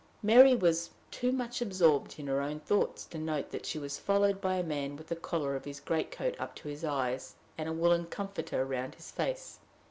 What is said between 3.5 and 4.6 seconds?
that she was followed by